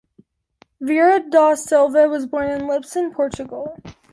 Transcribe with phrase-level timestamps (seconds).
[0.81, 3.77] Vieira da Silva was born in Lisbon, Portugal.